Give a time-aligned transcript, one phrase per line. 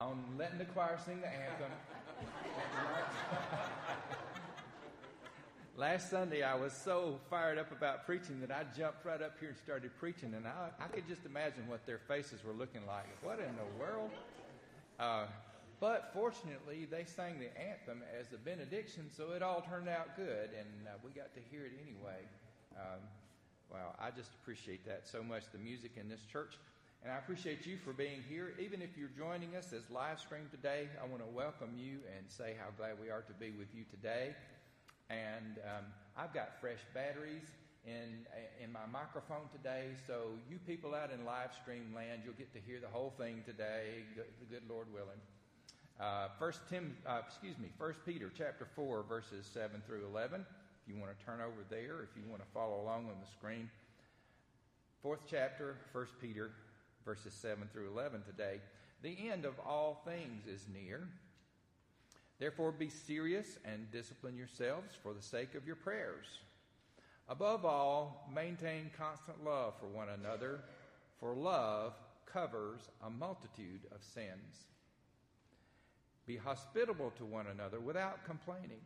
[0.00, 1.72] on letting the choir sing the anthem.
[5.76, 9.48] Last Sunday, I was so fired up about preaching that I jumped right up here
[9.48, 13.06] and started preaching, and I, I could just imagine what their faces were looking like.
[13.24, 14.10] What in the world?
[15.00, 15.24] Uh,
[15.80, 20.50] but fortunately, they sang the anthem as a benediction, so it all turned out good,
[20.56, 22.22] and uh, we got to hear it anyway.
[22.76, 23.00] Um,
[23.72, 26.54] wow, I just appreciate that so much, the music in this church.
[27.02, 28.54] And I appreciate you for being here.
[28.58, 32.26] Even if you're joining us as live stream today, I want to welcome you and
[32.28, 34.34] say how glad we are to be with you today.
[35.08, 35.84] And um,
[36.16, 37.46] I've got fresh batteries
[37.86, 38.26] in,
[38.62, 42.60] in my microphone today, so you people out in live stream land, you'll get to
[42.60, 45.22] hear the whole thing today, the good Lord willing.
[45.98, 50.44] Uh, First Tim, uh, excuse me, First Peter chapter four, verses seven through eleven.
[50.82, 53.30] If you want to turn over there, if you want to follow along on the
[53.30, 53.70] screen,
[55.00, 56.50] fourth chapter, First Peter
[57.08, 58.60] verses 7 through 11 today.
[59.00, 61.08] The end of all things is near.
[62.38, 66.26] Therefore, be serious and discipline yourselves for the sake of your prayers.
[67.26, 70.60] Above all, maintain constant love for one another,
[71.18, 71.94] for love
[72.26, 74.66] covers a multitude of sins.
[76.26, 78.82] Be hospitable to one another without complaining.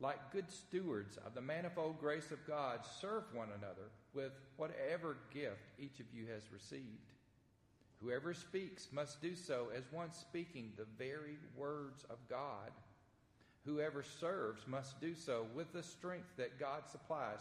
[0.00, 5.72] Like good stewards of the manifold grace of God, serve one another with whatever gift
[5.78, 7.12] each of you has received.
[8.02, 12.70] Whoever speaks must do so as one speaking the very words of God.
[13.64, 17.40] Whoever serves must do so with the strength that God supplies,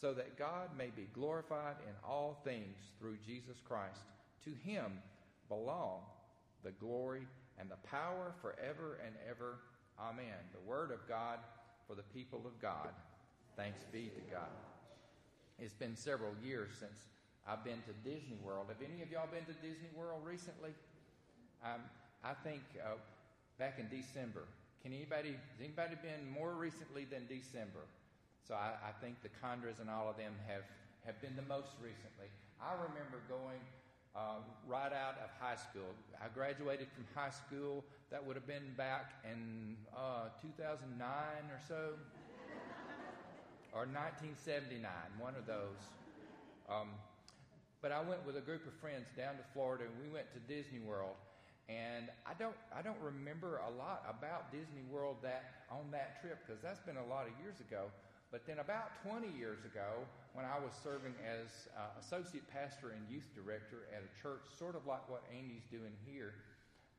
[0.00, 4.02] so that God may be glorified in all things through Jesus Christ.
[4.44, 4.98] To him
[5.48, 6.00] belong
[6.62, 7.26] the glory
[7.58, 9.58] and the power forever and ever.
[9.98, 10.38] Amen.
[10.52, 11.38] The word of God
[11.86, 12.90] for the people of God.
[13.56, 14.73] Thanks be to God.
[15.58, 17.08] It's been several years since
[17.46, 18.66] I've been to Disney World.
[18.68, 20.74] Have any of y'all been to Disney World recently?
[21.62, 21.80] Um,
[22.24, 22.98] I think uh,
[23.58, 24.42] back in December.
[24.82, 27.86] Can anybody, has anybody been more recently than December?
[28.46, 30.66] So I, I think the Condras and all of them have,
[31.06, 32.28] have been the most recently.
[32.60, 33.62] I remember going
[34.14, 35.88] uh, right out of high school.
[36.20, 37.84] I graduated from high school.
[38.10, 41.00] That would have been back in uh, 2009
[41.48, 41.96] or so,
[43.74, 44.86] or 1979,
[45.18, 45.82] one of those.
[46.70, 46.94] Um,
[47.82, 50.40] but I went with a group of friends down to Florida, and we went to
[50.46, 51.18] Disney World.
[51.68, 56.40] And I don't, I don't remember a lot about Disney World that on that trip
[56.46, 57.90] because that's been a lot of years ago.
[58.32, 60.02] But then, about 20 years ago,
[60.32, 64.74] when I was serving as uh, associate pastor and youth director at a church, sort
[64.74, 66.34] of like what Andy's doing here,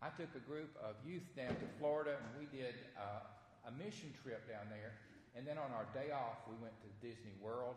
[0.02, 3.25] I took a group of youth down to Florida and we did uh,
[3.68, 4.94] a mission trip down there.
[5.35, 7.75] And then on our day off, we went to Disney World.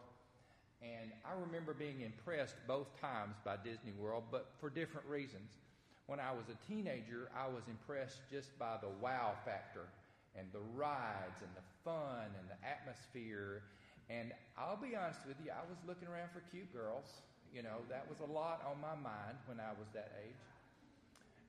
[0.81, 5.51] And I remember being impressed both times by Disney World, but for different reasons.
[6.07, 9.91] When I was a teenager, I was impressed just by the wow factor
[10.39, 13.63] and the rides and the fun and the atmosphere.
[14.09, 17.11] And I'll be honest with you, I was looking around for cute girls.
[17.53, 20.45] You know, that was a lot on my mind when I was that age.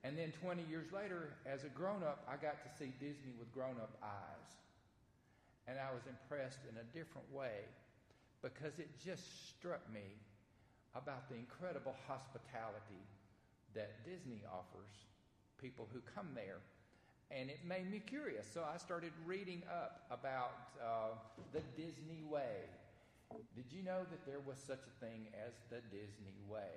[0.04, 3.54] And then 20 years later, as a grown up, I got to see Disney with
[3.54, 4.50] grown up eyes.
[5.70, 7.70] And I was impressed in a different way
[8.42, 10.18] because it just struck me
[10.98, 13.06] about the incredible hospitality
[13.78, 14.90] that Disney offers
[15.62, 16.58] people who come there
[17.32, 18.48] and it made me curious.
[18.52, 21.14] So I started reading up about uh,
[21.54, 22.66] the Disney Way.
[23.56, 26.74] Did you know that there was such a thing as the Disney Way?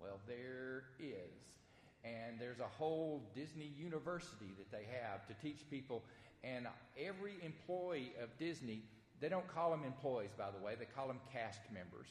[0.00, 1.58] Well, there is.
[2.04, 6.02] And there's a whole Disney University that they have to teach people.
[6.42, 6.66] And
[6.98, 8.82] every employee of Disney,
[9.20, 12.08] they don't call them employees, by the way, they call them cast members.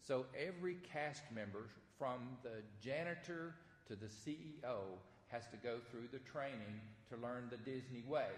[0.00, 3.54] So every cast member, from the janitor
[3.88, 4.96] to the CEO,
[5.28, 8.28] has to go through the training to learn the Disney way.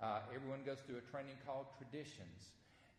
[0.00, 2.50] Uh, everyone goes through a training called traditions,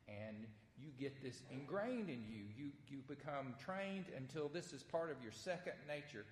[0.08, 0.46] and
[0.78, 2.44] you get this ingrained in you.
[2.58, 6.26] You you become trained until this is part of your second nature.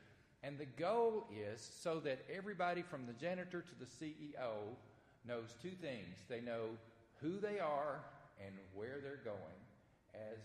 [0.43, 4.75] And the goal is so that everybody from the janitor to the CEO
[5.25, 6.17] knows two things.
[6.29, 6.77] They know
[7.21, 7.99] who they are
[8.43, 9.59] and where they're going
[10.15, 10.39] as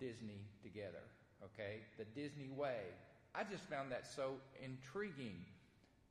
[0.00, 1.04] Disney together.
[1.44, 1.80] Okay?
[1.98, 2.80] The Disney way.
[3.34, 5.44] I just found that so intriguing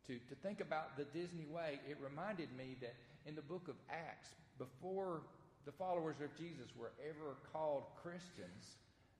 [0.07, 1.79] to, to think about the Disney way.
[1.89, 5.21] It reminded me that in the book of Acts, before
[5.65, 8.77] the followers of Jesus were ever called Christians,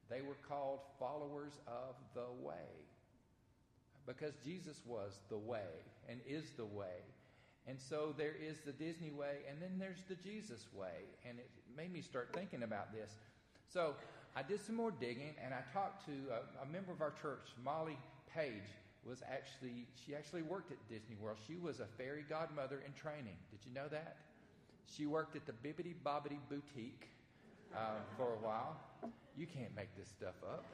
[0.10, 2.54] they were called followers of the way.
[4.06, 5.72] Because Jesus was the way
[6.10, 7.00] and is the way.
[7.68, 11.08] And so there is the Disney way, and then there's the Jesus way.
[11.28, 13.12] And it made me start thinking about this.
[13.72, 13.96] So
[14.36, 17.48] I did some more digging, and I talked to a, a member of our church,
[17.64, 17.98] Molly
[18.34, 18.68] Page,
[19.06, 21.38] was actually, she actually worked at Disney World.
[21.46, 23.36] She was a fairy godmother in training.
[23.52, 24.18] Did you know that?
[24.86, 27.10] She worked at the Bibbidi Bobbidi Boutique
[27.76, 28.78] uh, for a while.
[29.38, 30.66] You can't make this stuff up.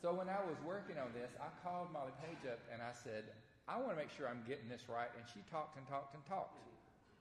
[0.00, 3.24] so when I was working on this, I called Molly Page up and I said,
[3.64, 5.08] I want to make sure I'm getting this right.
[5.16, 6.60] And she talked and talked and talked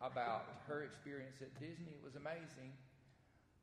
[0.03, 1.95] about her experience at Disney.
[1.95, 2.75] It was amazing.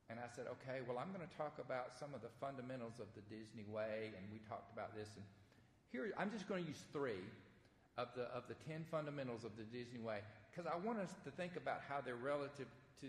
[0.08, 3.06] And I said, okay, well, I'm going to talk about some of the fundamentals of
[3.12, 4.16] the Disney way.
[4.16, 5.12] And we talked about this.
[5.14, 5.24] And
[5.92, 7.22] here, I'm just going to use three
[8.00, 11.30] of the, of the 10 fundamentals of the Disney way because I want us to
[11.30, 12.66] think about how they're relative
[13.04, 13.08] to,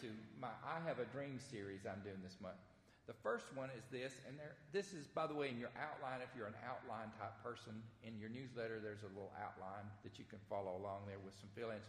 [0.00, 0.08] to
[0.40, 2.62] my I Have a Dream series I'm doing this month.
[3.06, 6.20] The first one is this, and there, this is, by the way, in your outline.
[6.22, 10.24] If you're an outline type person in your newsletter, there's a little outline that you
[10.28, 11.88] can follow along there with some fill ins.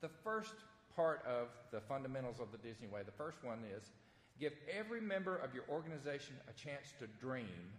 [0.00, 0.54] The first
[0.96, 3.92] part of the fundamentals of the Disney way, the first one is
[4.40, 7.70] give every member of your organization a chance to dream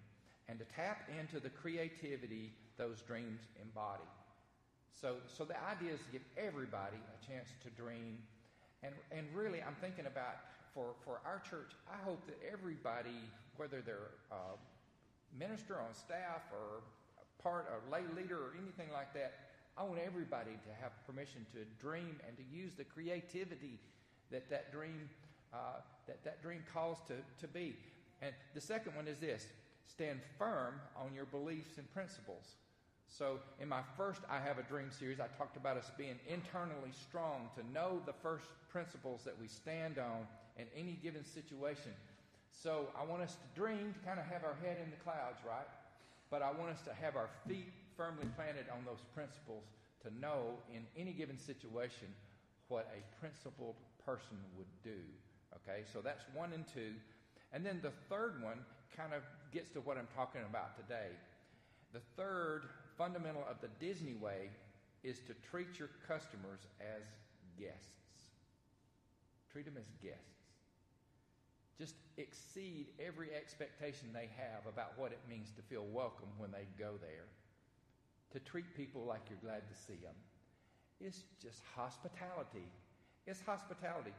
[0.47, 4.07] and to tap into the creativity those dreams embody.
[4.93, 8.19] So, so the idea is to give everybody a chance to dream.
[8.83, 10.37] And, and really, I'm thinking about
[10.73, 13.19] for, for our church, I hope that everybody,
[13.57, 14.57] whether they're a
[15.37, 16.83] minister on staff or
[17.41, 19.33] part or lay leader or anything like that,
[19.77, 23.79] I want everybody to have permission to dream and to use the creativity
[24.31, 25.09] that that dream
[25.53, 27.75] uh, that that dream calls to, to be.
[28.21, 29.47] And the second one is this:
[29.85, 32.55] stand firm on your beliefs and principles.
[33.07, 36.91] So, in my first I Have a Dream series, I talked about us being internally
[36.93, 40.25] strong to know the first principles that we stand on
[40.57, 41.91] in any given situation.
[42.51, 45.39] So I want us to dream, to kind of have our head in the clouds,
[45.47, 45.67] right?
[46.29, 49.63] But I want us to have our feet firmly planted on those principles
[50.03, 52.07] to know in any given situation
[52.67, 53.75] what a principled
[54.05, 54.99] person would do.
[55.61, 56.93] Okay, so that's one and two.
[57.53, 58.59] And then the third one
[58.95, 59.23] kind of
[59.53, 61.11] gets to what I'm talking about today.
[61.93, 62.63] The third
[62.97, 64.49] fundamental of the Disney way
[65.03, 67.03] is to treat your customers as
[67.59, 68.00] guests.
[69.51, 70.47] Treat them as guests.
[71.77, 76.67] Just exceed every expectation they have about what it means to feel welcome when they
[76.77, 77.27] go there.
[78.33, 80.15] To treat people like you're glad to see them.
[81.01, 82.69] It's just hospitality.
[83.27, 84.13] It's hospitality.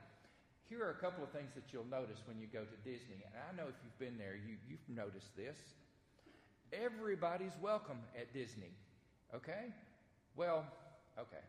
[0.68, 3.22] Here are a couple of things that you'll notice when you go to Disney.
[3.24, 5.56] And I know if you've been there, you, you've noticed this.
[6.72, 8.72] Everybody's welcome at Disney.
[9.34, 9.72] Okay?
[10.36, 10.64] Well,
[11.18, 11.44] okay.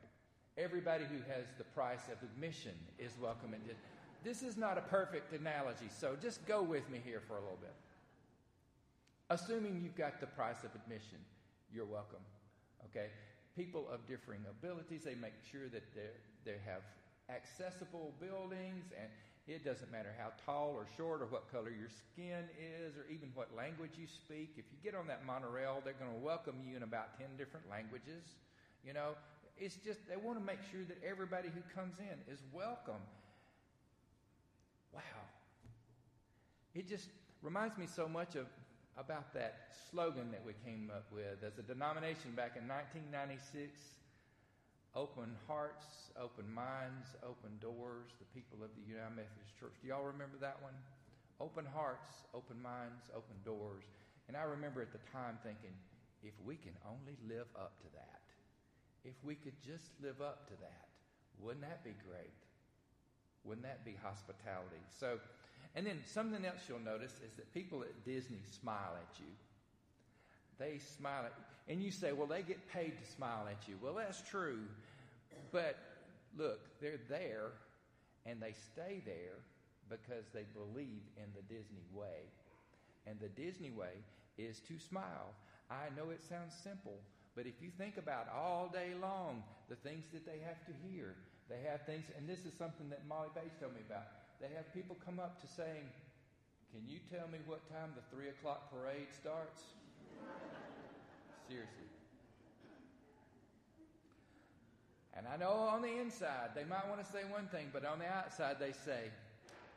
[0.55, 3.73] Everybody who has the price of admission is welcome Disney.
[4.23, 7.57] This is not a perfect analogy, so just go with me here for a little
[7.59, 7.73] bit.
[9.31, 11.17] Assuming you've got the price of admission,
[11.73, 12.21] you're welcome.
[12.85, 13.07] Okay?
[13.57, 15.83] People of differing abilities, they make sure that
[16.45, 16.85] they have
[17.33, 19.09] accessible buildings, and
[19.47, 23.29] it doesn't matter how tall or short or what color your skin is or even
[23.33, 24.53] what language you speak.
[24.55, 27.67] If you get on that monorail, they're going to welcome you in about 10 different
[27.71, 28.21] languages.
[28.85, 29.17] You know,
[29.57, 33.01] it's just they want to make sure that everybody who comes in is welcome.
[34.94, 35.01] Wow.
[36.75, 37.09] It just
[37.41, 38.47] reminds me so much of
[38.97, 43.73] about that slogan that we came up with as a denomination back in 1996
[44.95, 49.73] open hearts, open minds, open doors, the people of the United Methodist Church.
[49.81, 50.77] Do y'all remember that one?
[51.41, 53.83] Open hearts, open minds, open doors.
[54.29, 55.73] And I remember at the time thinking,
[56.21, 58.22] if we can only live up to that,
[59.05, 60.88] if we could just live up to that,
[61.39, 62.33] wouldn't that be great?
[63.43, 64.81] Wouldn't that be hospitality?
[65.00, 65.19] So,
[65.75, 69.31] and then something else you'll notice is that people at Disney smile at you.
[70.60, 71.33] They smile at.
[71.67, 73.75] And you say, well, they get paid to smile at you.
[73.81, 74.60] Well, that's true.
[75.51, 75.77] But
[76.38, 77.51] look, they're there
[78.25, 79.39] and they stay there
[79.89, 82.29] because they believe in the Disney way.
[83.05, 83.93] And the Disney way
[84.38, 85.33] is to smile.
[85.69, 86.98] I know it sounds simple,
[87.35, 91.15] but if you think about all day long the things that they have to hear,
[91.49, 94.05] they have things, and this is something that Molly Bates told me about.
[94.39, 95.89] They have people come up to saying,
[96.71, 99.61] Can you tell me what time the three o'clock parade starts?
[101.49, 101.89] Seriously.
[105.15, 107.99] And I know on the inside they might want to say one thing, but on
[107.99, 109.09] the outside they say,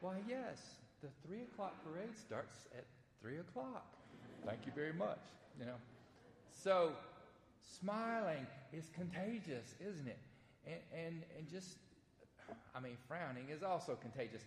[0.00, 2.84] Why, yes, the three o'clock parade starts at
[3.20, 3.86] three o'clock.
[4.44, 5.20] Thank you very much.
[5.58, 5.78] You know.
[6.52, 6.92] So
[7.66, 10.18] smiling is contagious, isn't it?
[10.66, 11.78] and, and, and just,
[12.74, 14.42] I mean, frowning is also contagious.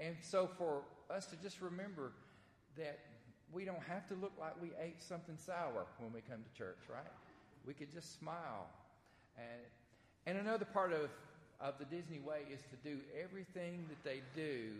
[0.00, 2.12] And so for us to just remember
[2.76, 2.98] that
[3.52, 6.78] we don't have to look like we ate something sour when we come to church,
[6.88, 7.12] right?
[7.66, 8.68] We could just smile.
[9.36, 9.60] And,
[10.26, 11.10] and another part of,
[11.60, 14.70] of the Disney way is to do everything that they do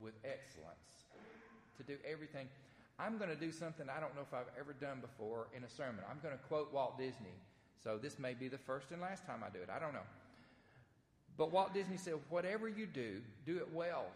[0.00, 1.06] with excellence.
[1.76, 2.48] To do everything.
[2.98, 5.68] I'm going to do something I don't know if I've ever done before in a
[5.68, 6.04] sermon.
[6.10, 7.34] I'm going to quote Walt Disney.
[7.82, 9.68] So this may be the first and last time I do it.
[9.74, 10.06] I don't know.
[11.36, 14.06] But Walt Disney said, whatever you do, do it well.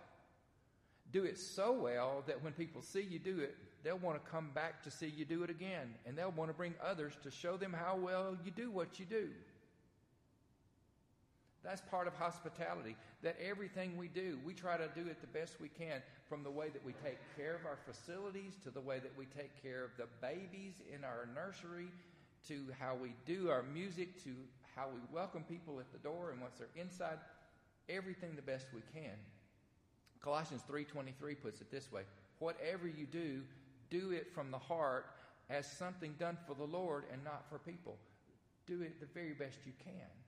[1.12, 4.50] Do it so well that when people see you do it, they'll want to come
[4.52, 5.94] back to see you do it again.
[6.04, 9.04] And they'll want to bring others to show them how well you do what you
[9.04, 9.28] do.
[11.64, 12.96] That's part of hospitality.
[13.22, 16.50] That everything we do, we try to do it the best we can, from the
[16.50, 19.84] way that we take care of our facilities to the way that we take care
[19.84, 21.88] of the babies in our nursery
[22.48, 24.30] to how we do our music to
[24.74, 27.18] how we welcome people at the door and once they're inside,
[27.88, 29.14] everything the best we can.
[30.20, 32.02] Colossians 3:23 puts it this way:
[32.38, 33.42] Whatever you do,
[33.90, 35.06] do it from the heart
[35.50, 37.98] as something done for the Lord and not for people.
[38.66, 40.21] Do it the very best you can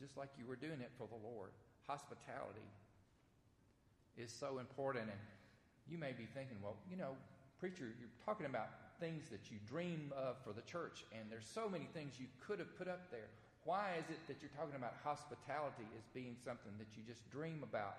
[0.00, 1.50] just like you were doing it for the Lord.
[1.86, 2.68] Hospitality
[4.16, 5.04] is so important.
[5.04, 5.20] And
[5.88, 7.16] you may be thinking, well, you know,
[7.58, 8.68] preacher, you're talking about
[9.00, 12.58] things that you dream of for the church, and there's so many things you could
[12.58, 13.28] have put up there.
[13.64, 17.60] Why is it that you're talking about hospitality as being something that you just dream
[17.62, 17.96] about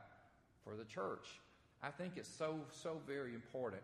[0.63, 1.41] for the church?
[1.83, 3.81] I think it's so, so very important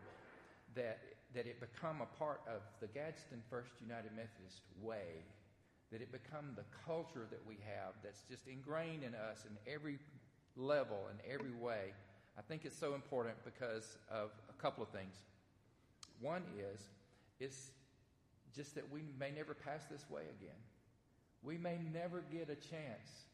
[0.75, 1.00] that,
[1.36, 5.25] that it become a part of the Gadsden First United Methodist way
[5.91, 10.00] that it become the culture that we have that's just ingrained in us in every
[10.55, 11.93] level and every way.
[12.38, 15.15] I think it's so important because of a couple of things.
[16.21, 16.81] One is,
[17.39, 17.71] it's
[18.55, 20.55] just that we may never pass this way again.
[21.43, 23.25] We may never get a chance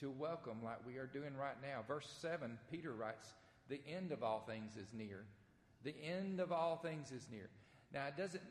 [0.00, 1.82] to welcome like we are doing right now.
[1.86, 3.34] Verse 7, Peter writes,
[3.68, 5.24] The end of all things is near.
[5.84, 7.48] The end of all things is near.
[7.92, 8.42] Now, it doesn't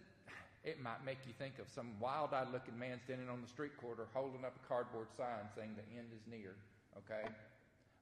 [0.64, 3.78] it might make you think of some wild eyed looking man standing on the street
[3.78, 6.56] corner holding up a cardboard sign saying the end is near.
[6.98, 7.30] Okay?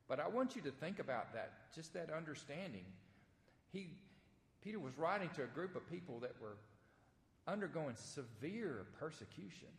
[0.08, 2.86] But I want you to think about that, just that understanding.
[3.72, 3.90] He,
[4.64, 6.58] Peter was writing to a group of people that were
[7.48, 9.70] undergoing severe persecution.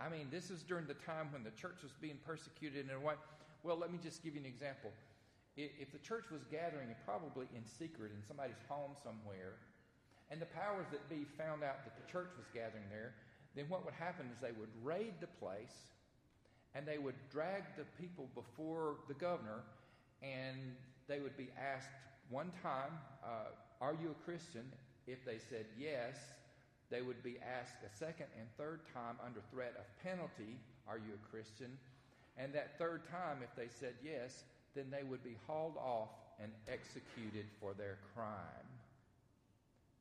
[0.00, 3.14] I mean, this is during the time when the church was being persecuted in way.
[3.62, 4.90] Well, let me just give you an example.
[5.56, 9.54] If the church was gathering, probably in secret in somebody's home somewhere,
[10.32, 13.12] and the powers that be found out that the church was gathering there,
[13.54, 15.92] then what would happen is they would raid the place
[16.74, 19.60] and they would drag the people before the governor
[20.22, 20.56] and
[21.06, 21.92] they would be asked
[22.30, 24.64] one time, uh, Are you a Christian?
[25.06, 26.16] If they said yes,
[26.88, 30.56] they would be asked a second and third time under threat of penalty,
[30.88, 31.76] Are you a Christian?
[32.38, 36.08] And that third time, if they said yes, then they would be hauled off
[36.40, 38.71] and executed for their crime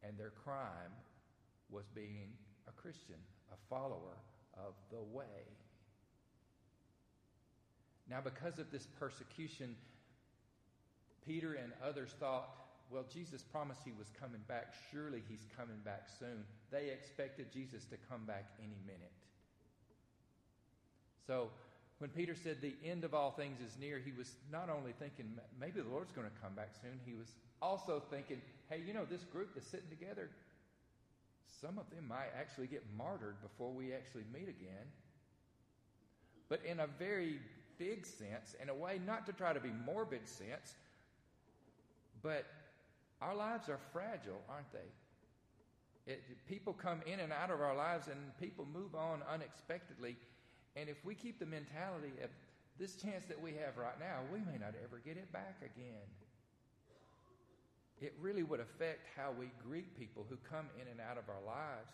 [0.04, 0.92] and their crime
[1.70, 2.34] was being
[2.68, 3.16] a Christian,
[3.52, 4.18] a follower
[4.56, 5.48] of the way.
[8.10, 9.76] Now, because of this persecution,
[11.26, 12.50] Peter and others thought,
[12.90, 14.74] well, Jesus promised he was coming back.
[14.92, 16.44] Surely he's coming back soon.
[16.72, 19.14] They expected Jesus to come back any minute.
[21.26, 21.50] So,
[22.02, 25.38] when Peter said the end of all things is near, he was not only thinking
[25.60, 27.28] maybe the Lord's going to come back soon, he was
[27.62, 28.42] also thinking
[28.72, 30.30] hey, you know, this group that's sitting together,
[31.60, 34.88] some of them might actually get martyred before we actually meet again.
[36.48, 37.40] But in a very
[37.78, 40.76] big sense, in a way not to try to be morbid sense,
[42.24, 42.46] but
[43.22, 46.12] our lives are fragile, aren't they?
[46.14, 50.16] It, people come in and out of our lives and people move on unexpectedly.
[50.76, 52.30] And if we keep the mentality of
[52.80, 56.08] this chance that we have right now, we may not ever get it back again
[58.02, 61.42] it really would affect how we greet people who come in and out of our
[61.46, 61.94] lives.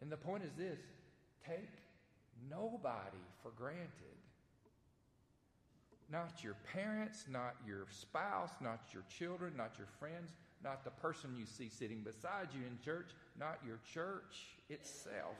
[0.00, 0.78] And the point is this
[1.46, 1.70] take
[2.50, 4.16] nobody for granted.
[6.10, 10.32] Not your parents, not your spouse, not your children, not your friends,
[10.64, 15.36] not the person you see sitting beside you in church, not your church itself.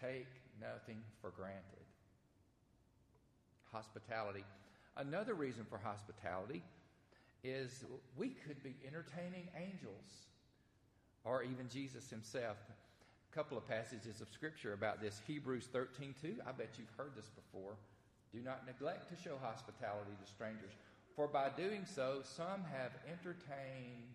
[0.00, 0.26] Take
[0.60, 1.86] nothing for granted.
[3.72, 4.44] Hospitality.
[4.96, 6.62] Another reason for hospitality
[7.44, 7.84] is
[8.16, 10.26] we could be entertaining angels
[11.24, 12.56] or even Jesus himself.
[13.30, 15.20] A couple of passages of scripture about this.
[15.26, 16.36] Hebrews 13 2.
[16.46, 17.76] I bet you've heard this before.
[18.32, 20.72] Do not neglect to show hospitality to strangers,
[21.16, 24.14] for by doing so, some have entertained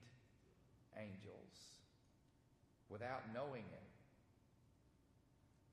[0.97, 1.79] angels
[2.89, 3.92] without knowing it.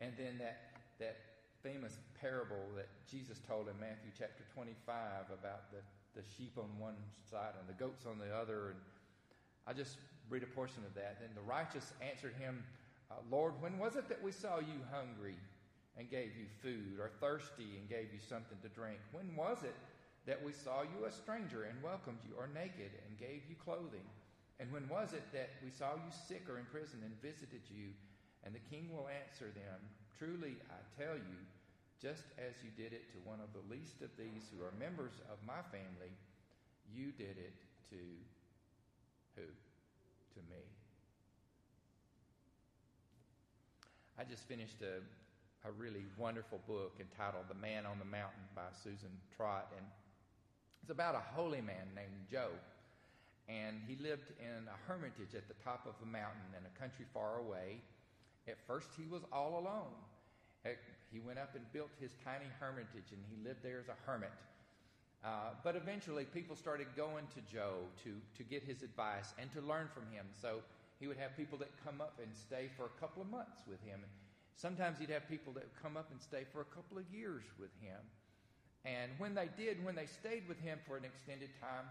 [0.01, 1.17] And then that, that
[1.63, 5.81] famous parable that Jesus told in Matthew chapter 25 about the
[6.15, 6.99] the sheep on one
[7.31, 8.75] side and the goats on the other.
[8.75, 8.81] And
[9.67, 11.21] I just read a portion of that.
[11.21, 12.65] Then the righteous answered him,
[13.11, 15.37] uh, Lord, when was it that we saw you hungry
[15.99, 18.99] and gave you food, or thirsty and gave you something to drink?
[19.13, 19.75] When was it
[20.27, 24.07] that we saw you a stranger and welcomed you, or naked and gave you clothing?
[24.61, 27.91] And when was it that we saw you sick or in prison and visited you?
[28.45, 29.79] And the king will answer them,
[30.19, 31.39] Truly I tell you,
[32.01, 35.13] just as you did it to one of the least of these who are members
[35.29, 36.13] of my family,
[36.89, 37.57] you did it
[37.91, 38.01] to
[39.37, 39.43] who?
[39.43, 40.65] To me.
[44.19, 45.01] I just finished a,
[45.69, 49.73] a really wonderful book entitled The Man on the Mountain by Susan Trott.
[49.77, 49.87] And
[50.83, 52.53] it's about a holy man named Joe.
[53.49, 57.05] And he lived in a hermitage at the top of a mountain in a country
[57.13, 57.81] far away.
[58.51, 59.95] At first, he was all alone.
[61.13, 64.31] He went up and built his tiny hermitage, and he lived there as a hermit.
[65.25, 69.61] Uh, but eventually, people started going to Joe to, to get his advice and to
[69.61, 70.27] learn from him.
[70.41, 70.61] So
[70.99, 73.83] he would have people that come up and stay for a couple of months with
[73.85, 74.01] him.
[74.57, 77.45] Sometimes he'd have people that would come up and stay for a couple of years
[77.59, 78.01] with him.
[78.85, 81.85] And when they did, when they stayed with him for an extended time,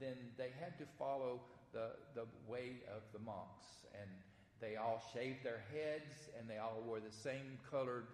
[0.00, 1.40] then they had to follow
[1.72, 3.64] the, the way of the monks.
[3.96, 4.10] And
[4.64, 8.08] they all shaved their heads and they all wore the same colored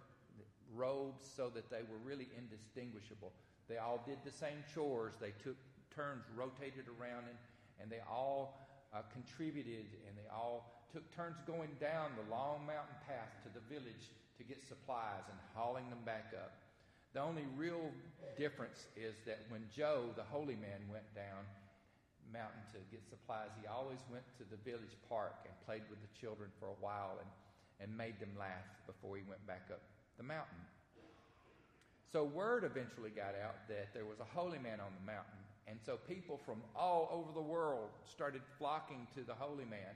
[0.75, 3.31] robes so that they were really indistinguishable.
[3.69, 5.15] They all did the same chores.
[5.21, 5.57] They took
[5.95, 7.39] turns, rotated around, and,
[7.81, 12.99] and they all uh, contributed and they all took turns going down the long mountain
[13.07, 16.51] path to the village to get supplies and hauling them back up.
[17.15, 17.91] The only real
[18.37, 21.47] difference is that when Joe, the holy man, went down
[22.33, 26.13] mountain to get supplies, he always went to the village park and played with the
[26.19, 27.31] children for a while and,
[27.83, 29.83] and made them laugh before he went back up
[30.17, 30.63] the mountain.
[32.13, 35.79] So word eventually got out that there was a holy man on the mountain, and
[35.79, 39.95] so people from all over the world started flocking to the holy man.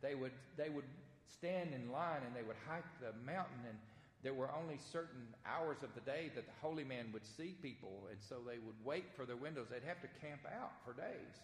[0.00, 0.88] They would they would
[1.26, 3.76] stand in line and they would hike the mountain and
[4.22, 8.08] there were only certain hours of the day that the holy man would see people
[8.10, 11.36] and so they would wait for their windows they'd have to camp out for days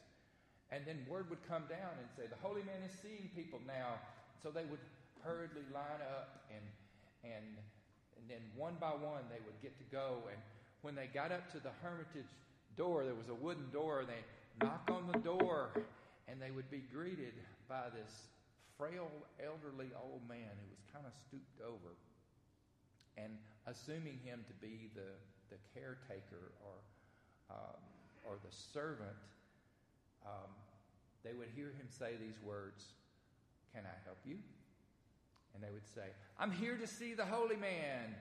[0.71, 4.01] and then word would come down and say the holy man is seeing people now
[4.43, 4.83] so they would
[5.23, 6.65] hurriedly line up and
[7.23, 7.59] and
[8.23, 10.23] and then one by one, they would get to go.
[10.31, 10.39] And
[10.83, 12.31] when they got up to the hermitage
[12.77, 14.01] door, there was a wooden door.
[14.01, 14.23] and They
[14.63, 15.75] knock on the door,
[16.29, 17.35] and they would be greeted
[17.69, 18.31] by this
[18.79, 19.11] frail,
[19.43, 21.99] elderly old man who was kind of stooped over.
[23.17, 25.17] And assuming him to be the,
[25.51, 26.77] the caretaker or,
[27.51, 27.81] um,
[28.25, 29.17] or the servant,
[30.25, 30.51] um,
[31.25, 32.85] they would hear him say these words
[33.75, 34.39] Can I help you?
[35.55, 38.17] and they would say, I'm here to see the holy man.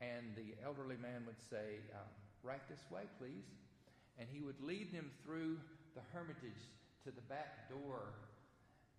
[0.00, 2.08] And the elderly man would say, um,
[2.42, 3.48] Right this way, please.
[4.18, 5.58] And he would lead them through
[5.94, 6.70] the hermitage
[7.04, 8.14] to the back door.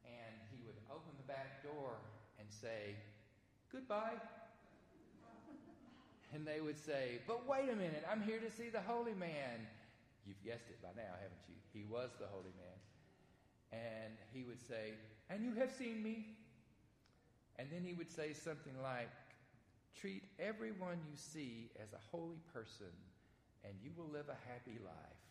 [0.04, 1.96] And he would open the back door
[2.40, 2.96] and say,
[3.72, 4.20] Goodbye.
[6.34, 9.68] And they would say, But wait a minute, I'm here to see the holy man.
[10.26, 11.56] You've guessed it by now, haven't you?
[11.74, 12.78] He was the holy man.
[13.72, 14.94] And he would say,
[15.30, 16.26] And you have seen me.
[17.60, 19.10] And then he would say something like,
[20.00, 22.94] Treat everyone you see as a holy person,
[23.64, 25.22] and you will live a happy life.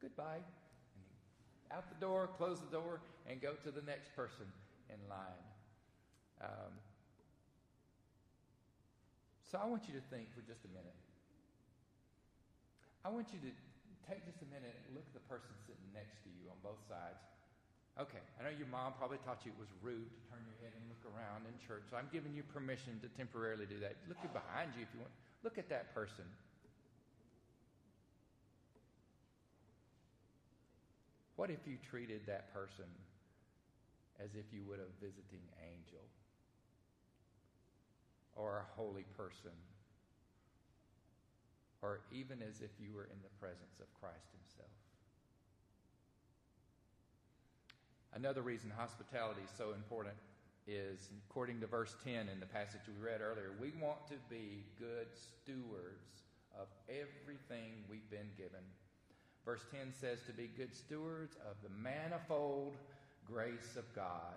[0.00, 0.42] Goodbye.
[0.42, 4.46] And out the door, close the door, and go to the next person
[4.90, 5.44] in line.
[6.42, 6.72] Um,
[9.48, 10.96] so I want you to think for just a minute.
[13.00, 13.52] I want you to
[14.04, 16.80] take just a minute and look at the person sitting next to you on both
[16.84, 17.20] sides.
[17.96, 20.70] Okay, I know your mom probably taught you it was rude to turn your head
[20.76, 23.98] and look around in church, so I'm giving you permission to temporarily do that.
[24.06, 25.10] Look behind you if you want.
[25.42, 26.28] Look at that person.
[31.34, 32.90] What if you treated that person
[34.18, 36.02] as if you would a visiting angel
[38.38, 39.52] or a holy person
[41.82, 44.70] or even as if you were in the presence of Christ Himself?
[48.14, 50.16] Another reason hospitality is so important
[50.66, 54.64] is, according to verse 10 in the passage we read earlier, we want to be
[54.78, 56.22] good stewards
[56.58, 58.64] of everything we've been given.
[59.44, 62.76] Verse 10 says to be good stewards of the manifold
[63.24, 64.36] grace of God.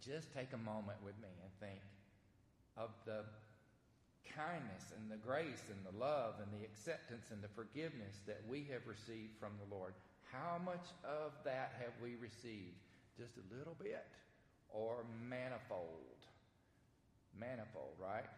[0.00, 1.80] Just take a moment with me and think
[2.76, 3.24] of the
[4.36, 8.68] kindness and the grace and the love and the acceptance and the forgiveness that we
[8.70, 9.94] have received from the Lord.
[10.32, 12.76] How much of that have we received?
[13.16, 14.04] Just a little bit
[14.68, 16.20] or manifold?
[17.38, 18.28] Manifold, right?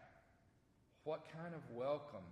[1.03, 2.23] What kind of welcome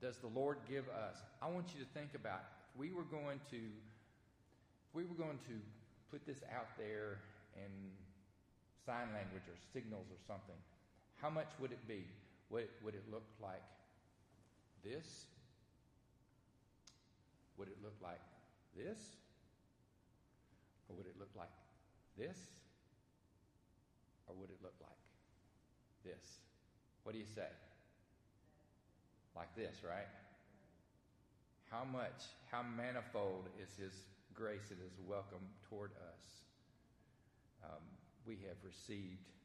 [0.00, 1.16] does the Lord give us?
[1.42, 5.38] I want you to think about if we were going to if we were going
[5.50, 5.56] to
[6.10, 7.18] put this out there
[7.56, 7.70] in
[8.84, 10.56] sign language or signals or something,
[11.20, 12.04] how much would it be?
[12.50, 13.62] Would it, would it look like
[14.84, 15.26] this?
[17.58, 18.20] Would it look like
[18.76, 18.98] this?
[20.88, 21.50] Or would it look like
[22.18, 22.38] this?
[24.28, 24.90] Or would it look like
[26.04, 26.40] this?
[27.02, 27.48] What do you say?
[29.34, 30.08] Like this, right?
[31.70, 33.92] How much, how manifold is His
[34.34, 36.44] grace and His welcome toward us?
[37.64, 37.82] Um,
[38.26, 39.35] we have received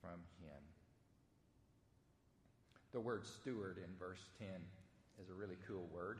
[0.00, 0.62] from Him.
[2.92, 4.48] The word steward in verse 10
[5.22, 6.18] is a really cool word.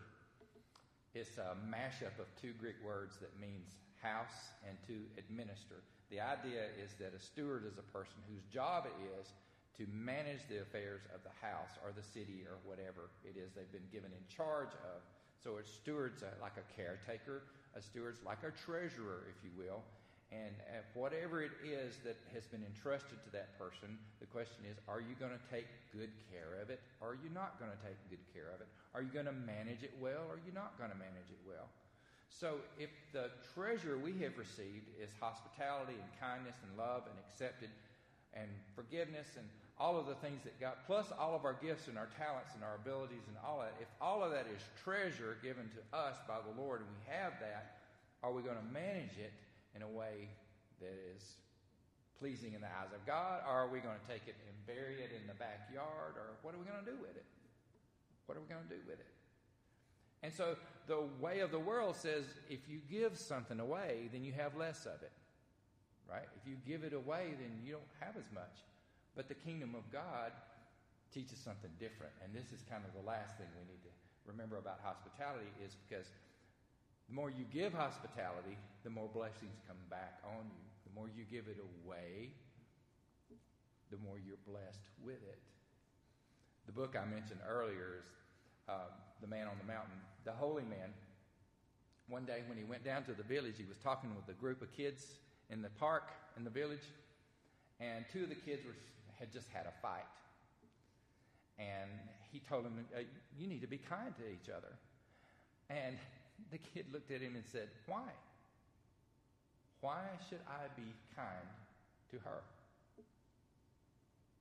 [1.15, 5.83] It's a mashup of two Greek words that means house and to administer.
[6.11, 9.35] The idea is that a steward is a person whose job it is
[9.79, 13.73] to manage the affairs of the house or the city or whatever it is they've
[13.73, 15.03] been given in charge of.
[15.43, 19.83] So a steward's like a caretaker, a steward's like a treasurer, if you will.
[20.31, 20.55] And
[20.95, 25.19] whatever it is that has been entrusted to that person, the question is are you
[25.19, 28.23] going to take good care of it or are you not going to take good
[28.31, 28.71] care of it?
[28.95, 31.43] Are you going to manage it well or are you not going to manage it
[31.43, 31.67] well?
[32.31, 37.71] So if the treasure we have received is hospitality and kindness and love and accepted
[38.31, 38.47] and
[38.79, 39.47] forgiveness and
[39.83, 42.63] all of the things that God, plus all of our gifts and our talents and
[42.63, 46.39] our abilities and all that, if all of that is treasure given to us by
[46.39, 47.83] the Lord and we have that,
[48.23, 49.33] are we going to manage it
[49.75, 50.29] in a way
[50.81, 51.23] that is
[52.19, 53.41] pleasing in the eyes of God?
[53.47, 56.17] Or are we going to take it and bury it in the backyard?
[56.17, 57.25] Or what are we going to do with it?
[58.27, 59.11] What are we going to do with it?
[60.23, 60.57] And so
[60.87, 64.85] the way of the world says if you give something away, then you have less
[64.85, 65.13] of it.
[66.11, 66.27] Right?
[66.37, 68.67] If you give it away, then you don't have as much.
[69.17, 70.33] But the kingdom of God
[71.15, 72.13] teaches something different.
[72.23, 73.95] And this is kind of the last thing we need to
[74.27, 76.11] remember about hospitality is because
[77.11, 80.63] the more you give hospitality, the more blessings come back on you.
[80.87, 82.31] The more you give it away,
[83.91, 85.43] the more you're blessed with it.
[86.67, 88.07] The book I mentioned earlier is
[88.69, 89.99] uh, The Man on the Mountain.
[90.25, 90.95] The holy man,
[92.07, 94.63] one day when he went down to the village, he was talking with a group
[94.63, 95.05] of kids
[95.51, 96.05] in the park
[96.37, 96.87] in the village,
[97.81, 98.77] and two of the kids were,
[99.19, 100.07] had just had a fight.
[101.59, 101.91] And
[102.31, 102.87] he told them,
[103.37, 104.71] You need to be kind to each other.
[105.69, 105.97] And
[106.51, 108.09] the kid looked at him and said, Why?
[109.81, 111.49] Why should I be kind
[112.11, 112.43] to her?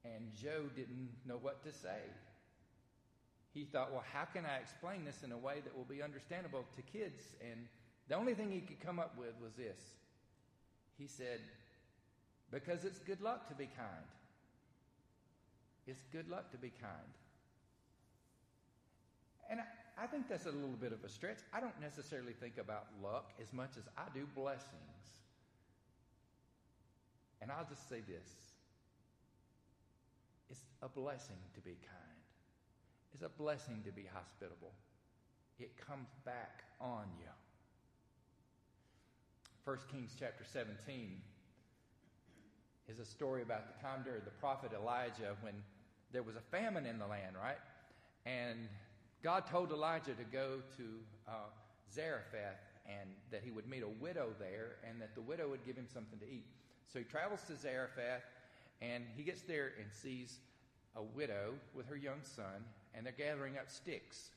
[0.03, 2.01] And Joe didn't know what to say.
[3.53, 6.65] He thought, well, how can I explain this in a way that will be understandable
[6.75, 7.23] to kids?
[7.41, 7.67] And
[8.07, 9.79] the only thing he could come up with was this.
[10.97, 11.39] He said,
[12.51, 14.07] because it's good luck to be kind.
[15.87, 17.13] It's good luck to be kind.
[19.49, 19.63] And I,
[20.01, 21.39] I think that's a little bit of a stretch.
[21.53, 24.99] I don't necessarily think about luck as much as I do blessings.
[27.41, 28.29] And I'll just say this
[30.49, 32.23] it's a blessing to be kind,
[33.13, 34.71] it's a blessing to be hospitable.
[35.59, 37.27] It comes back on you.
[39.65, 41.21] 1 Kings chapter 17
[42.87, 45.53] is a story about the time during the prophet Elijah when
[46.13, 47.59] there was a famine in the land, right?
[48.25, 48.69] And
[49.23, 50.83] God told Elijah to go to
[51.27, 51.31] uh,
[51.93, 55.75] Zarephath and that he would meet a widow there and that the widow would give
[55.75, 56.45] him something to eat.
[56.91, 58.23] So he travels to Zarephath,
[58.81, 60.39] and he gets there and sees
[60.95, 64.31] a widow with her young son, and they're gathering up sticks.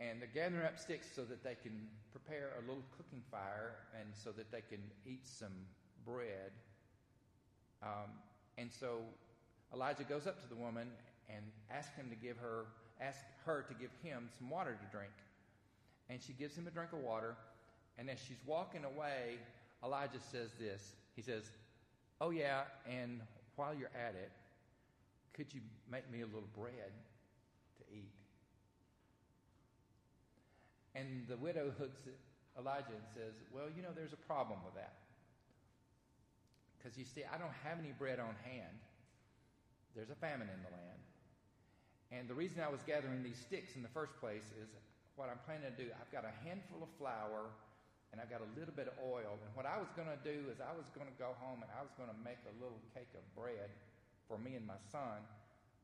[0.00, 4.08] And they're gathering up sticks so that they can prepare a little cooking fire and
[4.14, 5.52] so that they can eat some
[6.06, 6.50] bread.
[7.82, 8.10] Um,
[8.56, 9.00] and so
[9.72, 10.88] Elijah goes up to the woman
[11.28, 12.66] and asks him to give her,
[13.00, 15.12] ask her to give him some water to drink.
[16.08, 17.36] And she gives him a drink of water.
[17.98, 19.38] And as she's walking away,
[19.82, 21.50] Elijah says this he says,
[22.20, 23.20] Oh, yeah, and
[23.56, 24.30] while you're at it,
[25.32, 26.92] could you make me a little bread
[27.78, 28.12] to eat?
[30.94, 32.14] And the widow looks at
[32.58, 34.94] Elijah and says, Well, you know, there's a problem with that.
[36.78, 38.78] Because you see, I don't have any bread on hand.
[39.96, 41.00] There's a famine in the land.
[42.14, 44.70] And the reason I was gathering these sticks in the first place is
[45.18, 45.90] what I'm planning to do.
[45.98, 47.50] I've got a handful of flour
[48.14, 49.34] and I've got a little bit of oil.
[49.42, 51.70] And what I was going to do is I was going to go home and
[51.74, 53.66] I was going to make a little cake of bread
[54.30, 55.26] for me and my son.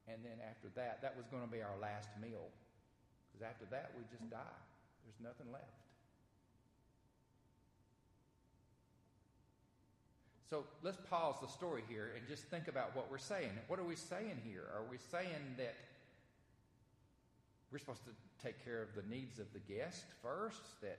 [0.07, 2.47] And then after that, that was going to be our last meal.
[3.27, 4.59] Because after that, we just die.
[5.03, 5.83] There's nothing left.
[10.47, 13.55] So let's pause the story here and just think about what we're saying.
[13.67, 14.67] What are we saying here?
[14.75, 15.75] Are we saying that
[17.71, 20.81] we're supposed to take care of the needs of the guest first?
[20.83, 20.99] That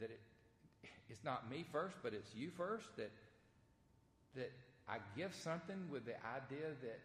[0.00, 0.20] that it,
[1.08, 3.10] it's not me first, but it's you first, that,
[4.36, 4.52] that
[4.88, 7.00] I give something with the idea that,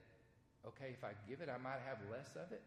[0.68, 2.62] okay, if I give it, I might have less of it.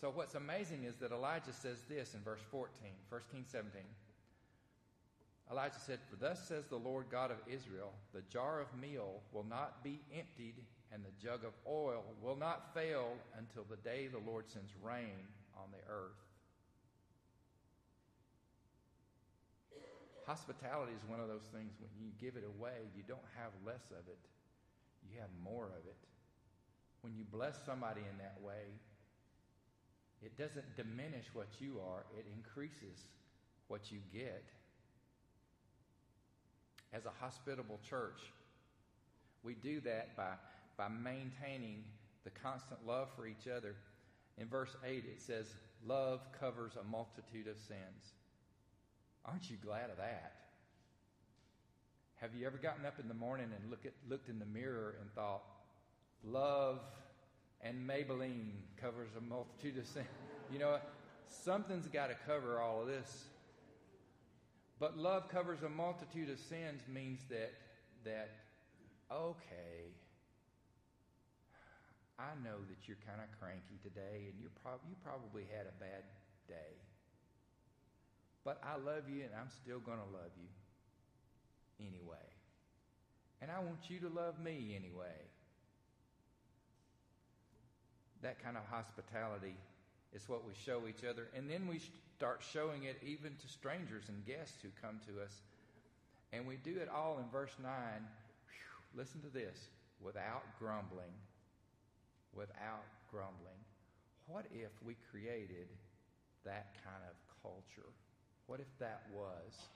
[0.00, 2.70] So what's amazing is that Elijah says this in verse 14,
[3.08, 3.82] 1 Kings 17.
[5.50, 9.44] Elijah said, For thus says the Lord God of Israel, the jar of meal will
[9.44, 10.54] not be emptied,
[10.92, 15.16] and the jug of oil will not fail until the day the Lord sends rain
[15.56, 16.18] on the earth.
[20.26, 23.90] Hospitality is one of those things when you give it away, you don't have less
[23.90, 24.20] of it,
[25.02, 25.98] you have more of it.
[27.00, 28.70] When you bless somebody in that way,
[30.22, 33.08] it doesn't diminish what you are, it increases
[33.66, 34.44] what you get
[36.92, 38.20] as a hospitable church,
[39.42, 40.32] we do that by,
[40.82, 41.84] by maintaining
[42.24, 43.76] the constant love for each other.
[44.36, 45.54] In verse 8, it says,
[45.86, 48.14] Love covers a multitude of sins.
[49.24, 50.34] Aren't you glad of that?
[52.16, 54.96] Have you ever gotten up in the morning and look at, looked in the mirror
[55.00, 55.42] and thought,
[56.24, 56.80] Love
[57.60, 60.06] and Maybelline covers a multitude of sins?
[60.52, 60.76] You know,
[61.28, 63.24] something's got to cover all of this.
[64.78, 67.54] But love covers a multitude of sins means that
[68.04, 68.28] that
[69.10, 69.94] okay,
[72.18, 75.76] I know that you're kind of cranky today and you're prob- you probably had a
[75.80, 76.04] bad
[76.48, 76.76] day.
[78.44, 80.50] But I love you and I'm still going to love you
[81.80, 82.28] anyway.
[83.40, 85.18] And I want you to love me anyway.
[88.22, 89.56] That kind of hospitality
[90.14, 91.28] is what we show each other.
[91.34, 91.80] And then we
[92.16, 95.32] start showing it even to strangers and guests who come to us.
[96.32, 97.70] And we do it all in verse 9.
[97.72, 99.58] Whew, listen to this
[100.00, 101.12] without grumbling.
[102.32, 103.60] Without grumbling.
[104.26, 105.68] What if we created
[106.44, 107.92] that kind of culture?
[108.46, 109.68] What if that was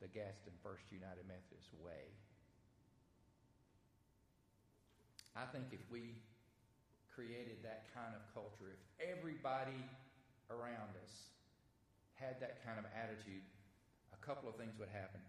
[0.00, 2.12] the Gadsden First United Methodist way?
[5.36, 6.16] I think if we
[7.12, 9.80] created that kind of culture, if everybody
[10.52, 11.32] around us
[12.16, 13.44] had that kind of attitude,
[14.12, 15.20] a couple of things would happen.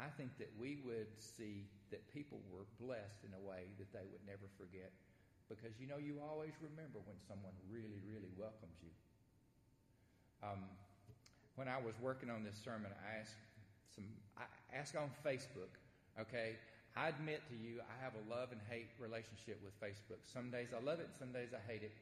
[0.00, 4.04] I think that we would see that people were blessed in a way that they
[4.10, 4.90] would never forget.
[5.48, 8.92] Because you know, you always remember when someone really, really welcomes you.
[10.42, 10.64] Um,
[11.56, 13.38] when I was working on this sermon, I asked
[13.94, 15.70] some, I asked on Facebook,
[16.18, 16.58] okay,
[16.96, 20.22] I admit to you, I have a love and hate relationship with Facebook.
[20.26, 21.94] Some days I love it, some days I hate it.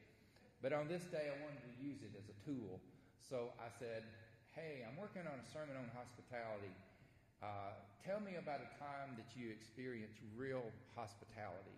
[0.61, 2.79] But on this day, I wanted to use it as a tool
[3.33, 4.03] so I said,
[4.53, 6.69] Hey, I'm working on a sermon on hospitality.
[7.41, 7.73] Uh,
[8.05, 10.61] tell me about a time that you experienced real
[10.93, 11.73] hospitality.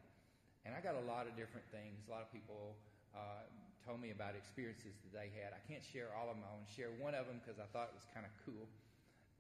[0.66, 2.02] And I got a lot of different things.
[2.10, 2.74] A lot of people
[3.14, 3.46] uh,
[3.86, 5.54] told me about experiences that they had.
[5.54, 6.42] I can't share all of them.
[6.42, 8.66] I want to share one of them because I thought it was kind of cool.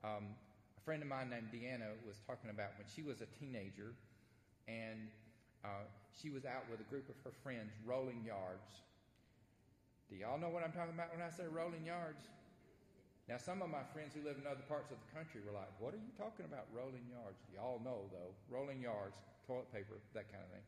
[0.06, 0.38] Um,
[0.78, 3.98] a friend of mine named Deanna was talking about when she was a teenager,
[4.70, 5.10] and
[5.66, 8.86] uh, she was out with a group of her friends rolling yards.
[10.06, 12.22] Do y'all know what I'm talking about when I say rolling yards?
[13.26, 15.74] Now, some of my friends who live in other parts of the country were like,
[15.82, 17.42] What are you talking about, rolling yards?
[17.50, 19.18] Y'all know, though, rolling yards,
[19.50, 20.66] toilet paper, that kind of thing.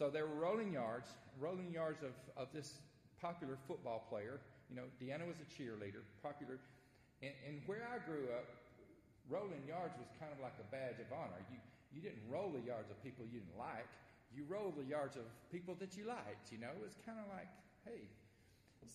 [0.00, 2.80] So they were rolling yards, rolling yards of, of this
[3.20, 4.40] popular football player.
[4.72, 6.56] You know, Deanna was a cheerleader, popular.
[7.20, 8.48] And, and where I grew up,
[9.28, 11.44] rolling yards was kind of like a badge of honor.
[11.52, 11.60] You,
[11.92, 13.92] you didn't roll the yards of people you didn't like,
[14.32, 16.48] you rolled the yards of people that you liked.
[16.48, 17.52] You know, it was kind of like
[17.84, 18.08] hey.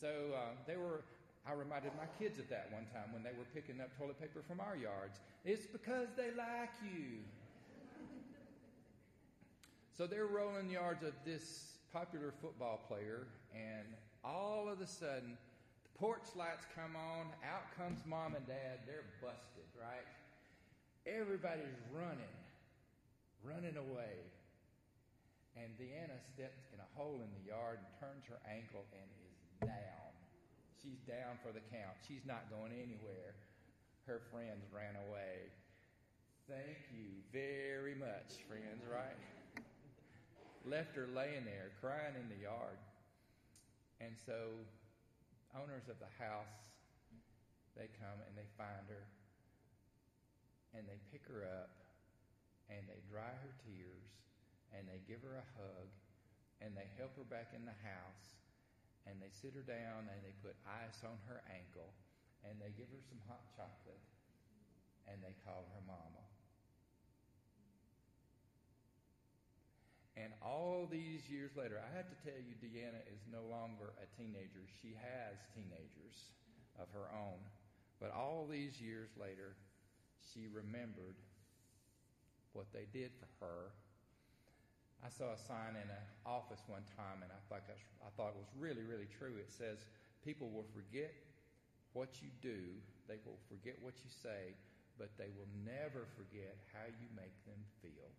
[0.01, 1.05] So uh, they were,
[1.45, 4.41] I reminded my kids of that one time when they were picking up toilet paper
[4.41, 5.21] from our yards.
[5.45, 7.21] It's because they like you.
[9.95, 13.87] So they're rolling yards of this popular football player, and
[14.23, 15.39] all of a sudden,
[15.87, 20.03] the porch lights come on, out comes mom and dad, they're busted, right?
[21.07, 22.35] Everybody's running,
[23.39, 24.19] running away.
[25.55, 29.39] And Deanna steps in a hole in the yard and turns her ankle and is
[29.63, 30.11] down.
[30.83, 31.95] She's down for the count.
[32.03, 33.39] She's not going anywhere.
[34.03, 35.47] Her friends ran away.
[36.51, 39.15] Thank you very much, friends, right?
[40.65, 42.81] Left her laying there crying in the yard.
[44.01, 44.57] And so,
[45.53, 46.51] owners of the house,
[47.77, 49.05] they come and they find her
[50.75, 51.71] and they pick her up
[52.67, 54.09] and they dry her tears
[54.75, 55.87] and they give her a hug
[56.59, 58.35] and they help her back in the house
[59.07, 61.93] and they sit her down and they put ice on her ankle
[62.43, 64.03] and they give her some hot chocolate
[65.07, 66.23] and they call her mama.
[70.41, 74.63] All these years later, I have to tell you, Deanna is no longer a teenager.
[74.81, 76.31] She has teenagers
[76.79, 77.39] of her own.
[77.99, 79.55] But all these years later,
[80.33, 81.15] she remembered
[82.53, 83.71] what they did for her
[85.05, 88.41] I saw a sign in an office one time, and I thought, I thought it
[88.41, 89.37] was really, really true.
[89.37, 89.85] It says,
[90.25, 91.13] People will forget
[91.93, 92.73] what you do,
[93.05, 94.57] they will forget what you say,
[94.97, 98.09] but they will never forget how you make them feel.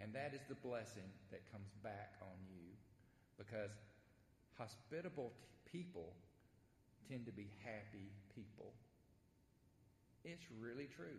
[0.00, 2.70] And that is the blessing that comes back on you
[3.36, 3.70] because
[4.56, 6.12] hospitable t- people
[7.08, 8.72] tend to be happy people.
[10.24, 11.18] It's really true.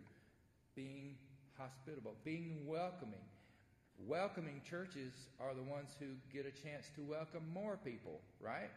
[0.74, 1.16] Being
[1.58, 3.24] hospitable, being welcoming.
[4.06, 8.70] Welcoming churches are the ones who get a chance to welcome more people, right?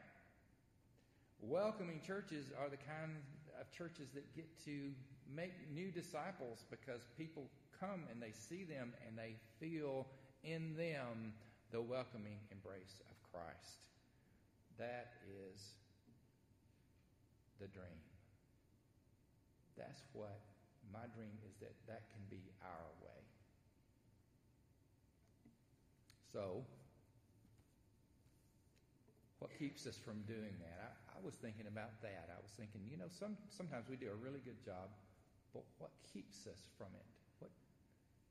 [1.39, 3.11] Welcoming churches are the kind
[3.59, 4.91] of churches that get to
[5.33, 7.43] make new disciples because people
[7.79, 10.07] come and they see them and they feel
[10.43, 11.33] in them
[11.71, 13.81] the welcoming embrace of Christ.
[14.77, 15.59] That is
[17.59, 18.01] the dream.
[19.77, 20.39] That's what
[20.91, 23.21] my dream is that that can be our way.
[26.31, 26.65] So,
[29.39, 30.77] what keeps us from doing that?
[30.81, 32.29] I, I, was thinking about that.
[32.29, 34.89] I was thinking, you know, some, sometimes we do a really good job,
[35.53, 37.05] but what keeps us from it?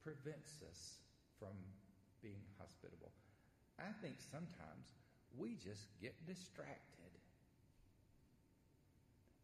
[0.02, 0.98] Prevents us
[1.38, 1.54] from
[2.22, 3.10] being hospitable?
[3.78, 4.94] I think sometimes
[5.38, 7.10] we just get distracted.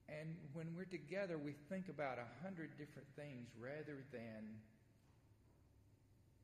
[0.08, 4.58] And when we're together, we think about a hundred different things rather than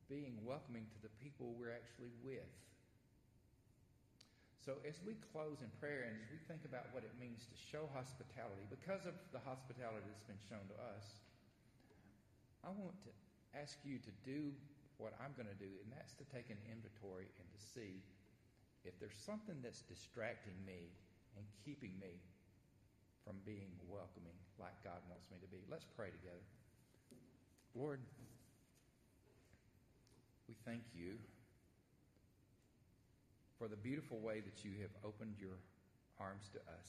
[0.08, 2.52] being welcoming to the people we're actually with.
[4.60, 7.56] So, as we close in prayer and as we think about what it means to
[7.56, 11.04] show hospitality, because of the hospitality that's been shown to us,
[12.64, 13.12] I want to
[13.60, 14.52] ask you to do
[14.98, 18.02] what I'm going to do, and that's to take an inventory and to see
[18.84, 20.92] if there's something that's distracting me
[21.36, 22.20] and keeping me
[23.24, 25.64] from being welcoming like God wants me to be.
[25.66, 26.44] Let's pray together.
[27.74, 27.98] Lord,
[30.46, 31.16] we thank you
[33.58, 35.58] for the beautiful way that you have opened your
[36.20, 36.88] arms to us.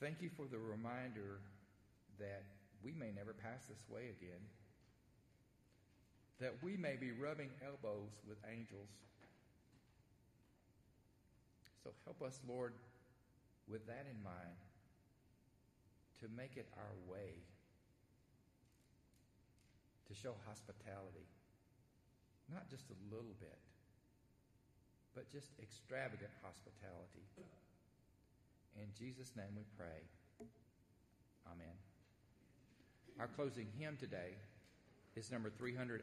[0.00, 1.40] Thank you for the reminder
[2.18, 2.44] that
[2.82, 4.42] we may never pass this way again,
[6.40, 8.90] that we may be rubbing elbows with angels.
[11.82, 12.74] So help us, Lord,
[13.70, 14.58] with that in mind,
[16.20, 17.44] to make it our way
[20.08, 21.26] to show hospitality.
[22.52, 23.58] Not just a little bit,
[25.14, 27.26] but just extravagant hospitality.
[28.76, 30.04] In Jesus' name we pray.
[31.50, 31.85] Amen.
[33.18, 34.36] Our closing hymn today
[35.14, 36.02] is number 300.